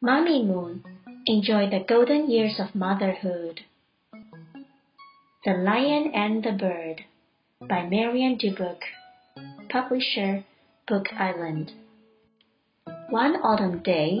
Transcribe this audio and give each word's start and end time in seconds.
Mommy 0.00 0.42
Moon, 0.42 0.82
enjoy 1.26 1.68
the 1.68 1.84
golden 1.86 2.30
years 2.30 2.58
of 2.58 2.74
motherhood. 2.74 3.60
The 5.44 5.52
Lion 5.52 6.12
and 6.14 6.42
the 6.42 6.52
Bird 6.52 7.04
by 7.68 7.86
Marianne 7.86 8.38
Dubuc, 8.38 8.80
publisher 9.68 10.44
Book 10.88 11.06
Island. 11.12 11.72
One 13.10 13.36
autumn 13.36 13.82
day, 13.82 14.20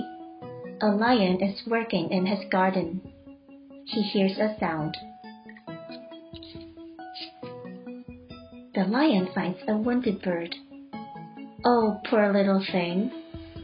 a 0.82 0.88
lion 0.88 1.42
is 1.42 1.66
working 1.66 2.10
in 2.10 2.26
his 2.26 2.44
garden. 2.50 3.00
He 3.86 4.02
hears 4.02 4.38
a 4.38 4.56
sound. 4.58 4.96
The 8.74 8.84
lion 8.84 9.28
finds 9.34 9.58
a 9.66 9.76
wounded 9.76 10.22
bird. 10.22 10.54
Oh, 11.64 12.00
poor 12.08 12.32
little 12.32 12.64
thing! 12.70 13.10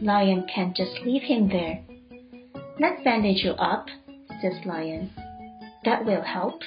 Lion 0.02 0.46
can't 0.52 0.76
just 0.76 1.00
leave 1.04 1.22
him 1.22 1.48
there. 1.48 1.82
Let's 2.78 3.02
bandage 3.02 3.42
you 3.44 3.52
up, 3.52 3.86
says 4.42 4.54
Lion. 4.66 5.10
That 5.84 6.04
will 6.04 6.22
help. 6.22 6.60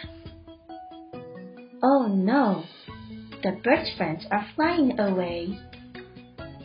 Oh 1.83 2.07
no! 2.07 2.63
The 3.43 3.59
bird's 3.63 3.89
friends 3.97 4.25
are 4.31 4.47
flying 4.55 4.99
away. 4.99 5.59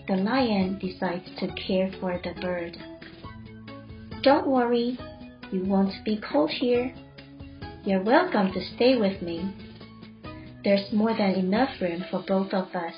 The 0.09 0.17
lion 0.17 0.79
decides 0.79 1.29
to 1.39 1.49
care 1.55 1.91
for 2.01 2.21
the 2.23 2.39
bird. 2.41 2.77
Don't 4.23 4.47
worry, 4.47 4.99
you 5.53 5.65
won't 5.65 5.93
be 6.05 6.21
cold 6.21 6.51
here. 6.51 6.95
You're 7.85 8.03
welcome 8.03 8.53
to 8.53 8.75
stay 8.75 8.97
with 8.99 9.23
me. 9.23 9.55
There's 10.65 10.93
more 10.93 11.15
than 11.15 11.35
enough 11.35 11.81
room 11.81 12.05
for 12.11 12.25
both 12.27 12.53
of 12.53 12.75
us. 12.75 12.95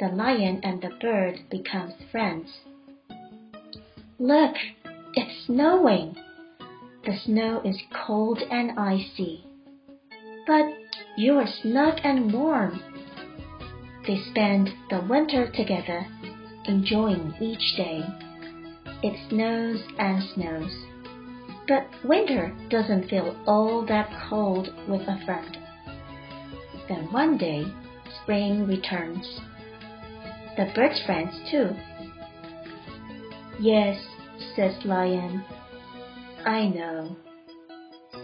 The 0.00 0.08
lion 0.08 0.60
and 0.62 0.80
the 0.80 0.90
bird 1.00 1.40
becomes 1.50 1.94
friends. 2.12 2.60
Look, 4.20 4.54
it's 5.14 5.46
snowing. 5.46 6.16
The 7.04 7.16
snow 7.24 7.60
is 7.64 7.82
cold 8.06 8.38
and 8.50 8.78
icy. 8.78 9.44
But 10.46 10.66
you 11.16 11.34
are 11.34 11.48
snug 11.62 11.98
and 12.04 12.32
warm. 12.32 12.80
They 14.06 14.18
spend 14.30 14.70
the 14.88 15.00
winter 15.00 15.50
together, 15.50 16.06
enjoying 16.66 17.34
each 17.40 17.76
day. 17.76 18.04
It 19.02 19.28
snows 19.28 19.82
and 19.98 20.22
snows. 20.34 20.72
But 21.66 21.88
winter 22.04 22.56
doesn't 22.70 23.08
feel 23.08 23.36
all 23.46 23.84
that 23.86 24.10
cold 24.30 24.72
with 24.88 25.02
a 25.02 25.20
friend. 25.24 25.58
Then 26.88 27.12
one 27.12 27.36
day, 27.36 27.64
spring 28.22 28.64
returns. 28.66 29.40
The 30.58 30.66
bird's 30.74 31.00
friends 31.06 31.32
too. 31.52 31.70
Yes, 33.60 33.96
says 34.56 34.74
Lion. 34.84 35.44
I 36.44 36.66
know. 36.66 37.16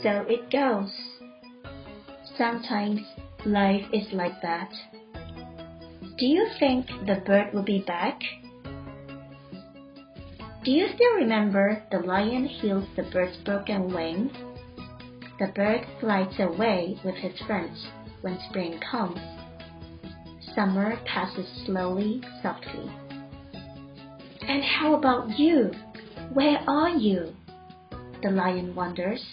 So 0.02 0.26
it 0.28 0.50
goes. 0.50 0.90
Sometimes 2.36 3.02
life 3.46 3.86
is 3.92 4.12
like 4.12 4.42
that. 4.42 4.68
Do 6.18 6.26
you 6.26 6.48
think 6.58 6.88
the 7.06 7.22
bird 7.24 7.54
will 7.54 7.62
be 7.62 7.84
back? 7.86 8.20
Do 10.64 10.72
you 10.72 10.88
still 10.92 11.14
remember 11.14 11.84
the 11.92 12.00
lion 12.00 12.46
heals 12.46 12.88
the 12.96 13.04
bird's 13.12 13.36
broken 13.44 13.94
wing? 13.94 14.32
The 15.38 15.52
bird 15.54 15.86
flies 16.00 16.34
away 16.40 16.98
with 17.04 17.14
his 17.14 17.38
friends 17.46 17.86
when 18.22 18.40
spring 18.50 18.80
comes. 18.90 19.20
Summer 20.54 20.96
passes 21.04 21.48
slowly, 21.66 22.22
softly. 22.42 22.90
And 24.42 24.62
how 24.62 24.94
about 24.94 25.38
you? 25.38 25.72
Where 26.32 26.58
are 26.68 26.90
you? 26.90 27.34
The 28.22 28.30
lion 28.30 28.74
wonders. 28.74 29.24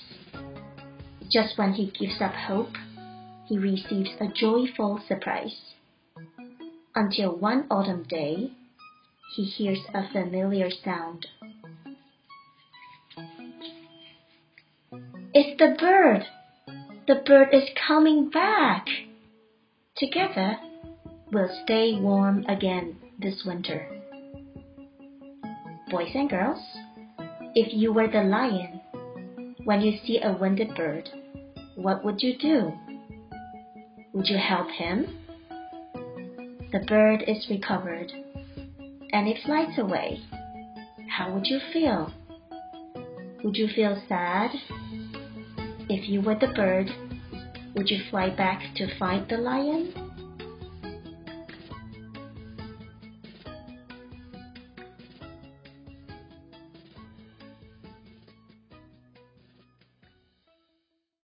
Just 1.31 1.57
when 1.57 1.73
he 1.73 1.91
gives 1.91 2.21
up 2.21 2.33
hope, 2.33 2.75
he 3.47 3.57
receives 3.57 4.09
a 4.19 4.27
joyful 4.33 4.99
surprise. 5.07 5.55
Until 6.95 7.37
one 7.37 7.67
autumn 7.69 8.03
day, 8.03 8.51
he 9.35 9.43
hears 9.43 9.79
a 9.93 10.11
familiar 10.11 10.69
sound. 10.83 11.27
It's 15.33 15.57
the 15.59 15.75
bird! 15.79 16.25
The 17.07 17.21
bird 17.25 17.49
is 17.53 17.69
coming 17.87 18.29
back! 18.29 18.87
Together, 19.95 20.57
we'll 21.31 21.49
stay 21.63 21.97
warm 21.99 22.45
again 22.49 22.95
this 23.19 23.43
winter. 23.45 23.87
Boys 25.89 26.11
and 26.13 26.29
girls, 26.29 26.61
if 27.55 27.73
you 27.73 27.93
were 27.93 28.07
the 28.07 28.23
lion, 28.23 28.81
when 29.63 29.81
you 29.81 29.97
see 30.05 30.19
a 30.21 30.33
wounded 30.33 30.75
bird, 30.75 31.09
what 31.75 32.03
would 32.03 32.21
you 32.21 32.37
do? 32.37 32.73
Would 34.13 34.27
you 34.27 34.37
help 34.37 34.69
him? 34.71 35.05
The 36.73 36.83
bird 36.87 37.23
is 37.27 37.47
recovered 37.49 38.11
and 39.13 39.27
it 39.27 39.37
flies 39.45 39.77
away. 39.77 40.21
How 41.09 41.33
would 41.33 41.47
you 41.47 41.59
feel? 41.71 42.11
Would 43.43 43.55
you 43.55 43.69
feel 43.73 44.01
sad? 44.07 44.51
If 45.89 46.09
you 46.09 46.21
were 46.21 46.35
the 46.35 46.53
bird, 46.55 46.89
would 47.75 47.89
you 47.89 47.99
fly 48.09 48.29
back 48.29 48.75
to 48.75 48.97
fight 48.97 49.29
the 49.29 49.37
lion? 49.37 50.10